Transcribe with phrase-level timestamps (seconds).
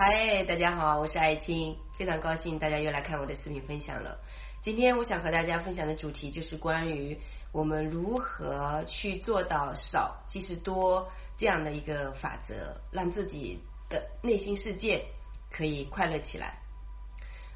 [0.00, 4.16] 嗨，大家好，我是爱青，非常高兴大家又来看我的视频分享了。
[4.62, 7.18] 今天我想和大家分享的主题就是关于
[7.50, 13.58] 我们如何去做到少即是多这样的一个法则，让自己
[13.90, 15.04] 的内心世界
[15.50, 16.60] 可以快乐起来。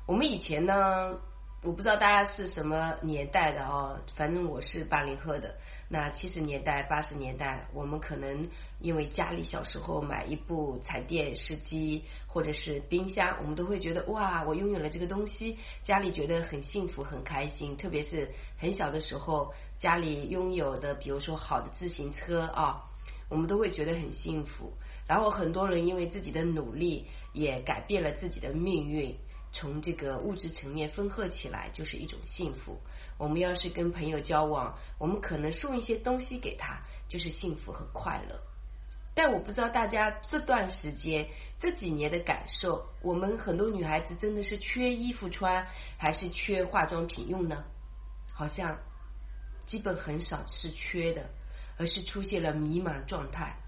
[0.05, 1.17] 我们以前呢？
[1.63, 5.55] 我不知道大家是什么年代的哦，反正我是八零后的。
[5.93, 8.49] 那七十年代、八十年代，我们可能
[8.81, 17.77] 因为家里小时候买一部彩电视机或者是冰箱，我们都会觉得哇，我拥有了这个东西，家里觉得很幸福、很开心。
[17.77, 22.85] 特别是很小的时候，家里拥有的，比如说好的自行车啊，
[23.29, 24.73] 我们都会觉得很幸福。
[25.07, 29.15] 然后很多人因为自己的努力，也改变了自己的命运。
[29.53, 32.81] 从这个物质层面分合起来，就是一种幸福。
[33.19, 38.41] 我们要是跟朋友交往，我们可能送一些东西给他，就是幸福和快乐。
[39.15, 41.29] 但我不知道大家这段时间
[41.59, 45.67] 这几年的感受，我们很多女孩子真的是缺衣服穿，
[45.99, 47.63] 还是缺化妆品用呢？
[48.33, 48.79] 好像
[49.67, 51.29] 基本很少是缺的，
[51.77, 53.59] 而是出现了迷茫状态，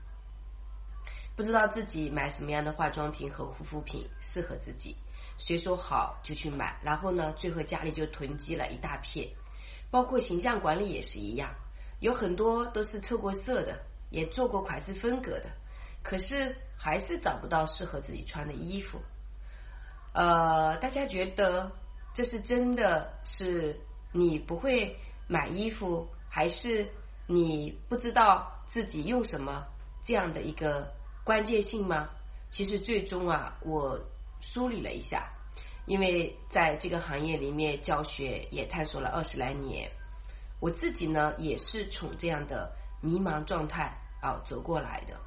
[1.36, 4.96] 不知道自己买什么样的化妆品和护肤品适合自己。
[5.38, 9.30] 谁说好就去买，然后呢，最后家里就囤积了一大片。
[9.90, 11.54] 包括形象管理也是一样，
[12.00, 13.78] 有很多都是测过色的，
[14.10, 15.46] 也做过款式风格的，
[16.02, 19.00] 可是还是找不到适合自己穿的衣服。
[20.12, 21.70] 呃，大家觉得
[22.14, 23.80] 这是真的是
[24.12, 24.96] 你不会
[25.28, 26.88] 买衣服，还是
[27.26, 29.66] 你不知道自己用什么
[30.02, 32.10] 这样的一个关键性吗？
[32.50, 34.00] 其实最终啊，我。
[34.52, 35.30] 梳理了一下，
[35.86, 39.90] 因为在这个行业里面教学也探索了二十来年，
[40.60, 45.18] 我自己呢也是从这样的迷茫状态啊走过来的，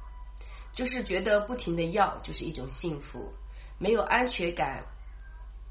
[0.72, 3.32] 就是觉得不停的要就是一种幸福，
[3.78, 4.84] 没有安全感，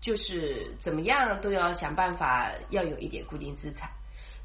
[0.02, 3.90] 就是怎么样都要想办法要有一点固定资产。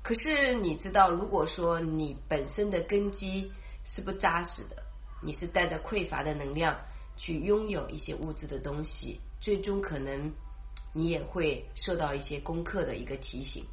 [0.02, 3.52] 可是你知道，如果说你本身的根基
[3.84, 4.82] 是不扎实的，
[5.22, 6.76] 你是带着匮乏的能量。
[7.22, 10.32] 去拥有一些物质的东西，最终可能
[10.92, 13.64] 你也会受到一些功课的一个提醒。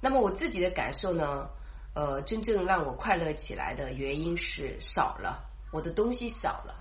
[0.00, 1.48] 那么我自己的感受呢？
[1.94, 6.74] 呃，真正让我快乐起来的原因是少了我的东西少了，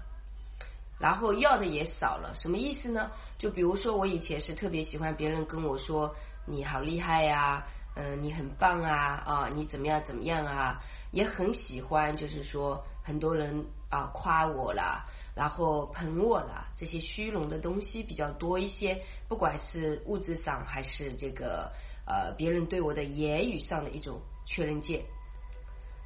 [0.97, 2.33] 然后要的也少了。
[2.33, 3.11] 什么意思呢？
[3.37, 6.15] 就比如说我以前是特别喜欢别人跟我说
[6.47, 7.63] 你好厉害呀，
[7.95, 10.81] 嗯，你很棒啊啊，你怎么样怎么样啊，
[11.11, 13.65] 也很喜欢，就是说很多人。
[13.93, 15.05] 啊，夸我啦，
[15.35, 21.71] 然后捧我啦，这些虚荣的东西比较多一些，不管是物质上还是这个
[22.07, 25.05] 呃别人对我的言语上的一种确认键。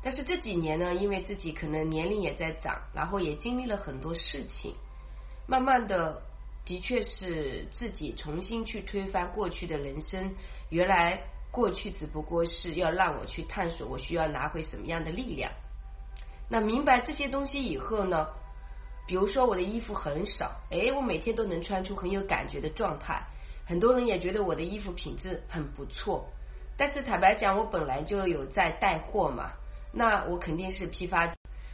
[0.04, 4.75] 但是这几年呢，因为自己可能年龄也在长，然后也经历了很多事情，
[5.48, 6.22] 慢慢的
[6.66, 10.36] 的确是自己重新去推翻过去的人生。
[10.68, 11.22] 原来
[11.52, 15.52] 过去只不过是要让我去探索，我需要拿回什么样的力量。
[16.50, 18.28] 那明白这些东西以后呢？
[19.08, 23.24] 比如说我的衣服很少，哎，我每天都能穿出很有感觉的状态。
[23.66, 26.28] 很多人也觉得我的衣服品质很不错。
[26.75, 29.52] 但是坦白讲，我本来就有在带货嘛，
[29.94, 31.34] 那我肯定是批发，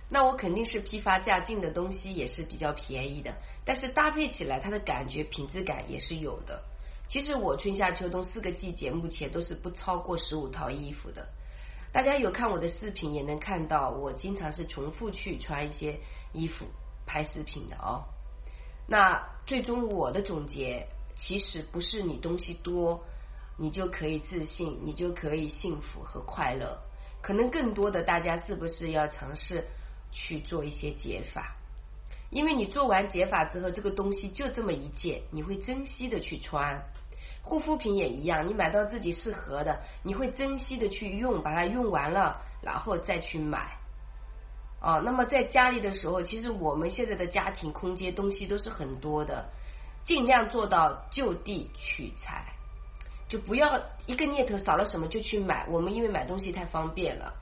[0.10, 3.34] 那我肯定是批发价进的东西也是比较便宜的。
[3.66, 6.64] 但是搭配起来，它的感觉品质感也是有的。
[7.08, 11.28] 其实我春夏秋冬四个季节目前都是不超过十五套衣服的。
[11.92, 16.00] 大家有看我的视频，也能看到我经常是重复去穿一些
[16.32, 16.66] 衣服
[17.06, 18.06] 拍视频的哦。
[18.88, 23.06] 那最终我的总结，其实不是你东西多，
[23.58, 26.82] 你就可以自信，你就可以幸福和快乐。
[27.22, 29.68] 可能更多的大家是不是要尝试
[30.12, 31.56] 去做一些解法？
[32.34, 36.84] 因为你做完减法之后，这个东西就这么一件，你会珍惜的去穿。
[37.44, 43.78] 护肤品也一样，你买到自己适合的，你会珍惜的去用，把它用完了，然后再去买。
[44.82, 49.50] 哦，那么在家里的时候，其实我们现在的家庭空间东西都是很多的，
[50.04, 52.54] 尽量做到就地取材，
[53.28, 55.68] 就不要一个念头少了什么就去买。
[55.70, 57.36] 我们因为买东西太方便了，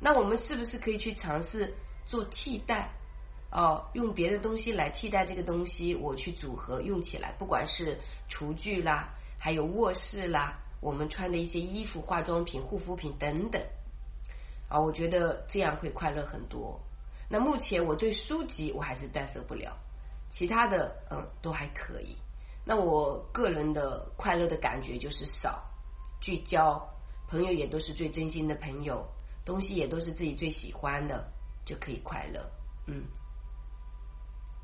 [0.00, 1.74] 那我们是不是可以去尝试
[2.06, 2.90] 做替代？
[3.50, 7.98] 哦，用别的东西来替代这个东西，我去组合用起来，不管是
[8.28, 9.14] 厨具啦。
[9.42, 13.62] 还有卧室啦，我们穿的一些衣服、化妆品、护肤品等等
[14.68, 16.78] 啊，我觉得这样会快乐很多。
[17.30, 19.76] 那目前我对书籍我还是断舍不了，
[20.30, 22.18] 其他的嗯都还可以。
[22.66, 25.64] 那我个人的快乐的感觉就是少
[26.20, 26.86] 聚焦，
[27.26, 29.08] 朋友也都是最真心的朋友，
[29.44, 31.32] 东西也都是自己最喜欢的，
[31.64, 32.50] 就可以快乐。
[32.86, 33.04] 嗯。